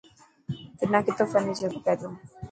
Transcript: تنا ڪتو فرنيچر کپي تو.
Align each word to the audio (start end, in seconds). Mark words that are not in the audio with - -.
تنا 0.77 0.99
ڪتو 1.05 1.23
فرنيچر 1.31 1.69
کپي 1.75 1.93
تو. 1.99 2.09